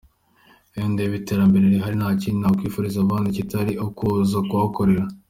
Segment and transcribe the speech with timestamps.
[0.75, 5.05] Iyo ndeba iterambere rihari nta kindi nakwifuriza abandi kitari ukuza kuhakorera.